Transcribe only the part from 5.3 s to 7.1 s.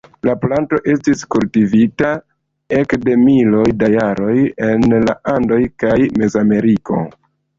Andoj kaj Mezameriko.